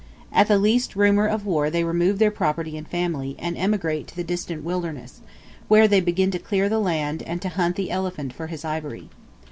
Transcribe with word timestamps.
At 0.31 0.47
the 0.47 0.57
least 0.57 0.95
rumor 0.95 1.27
of 1.27 1.45
war 1.45 1.69
they 1.69 1.83
remove 1.83 2.17
their 2.17 2.31
property 2.31 2.75
and 2.75 2.87
family, 2.87 3.35
and 3.37 3.55
emigrate 3.55 4.07
to 4.07 4.15
the 4.15 4.23
distant 4.23 4.63
wilderness, 4.63 5.21
where 5.67 5.87
they 5.87 6.01
begin 6.01 6.31
to 6.31 6.39
clear 6.39 6.67
the 6.67 6.79
land, 6.79 7.21
and 7.21 7.39
to 7.43 7.49
hunt 7.49 7.75
the 7.75 7.91
elephant 7.91 8.33
for 8.33 8.47
his 8.47 8.65
ivory. 8.65 9.09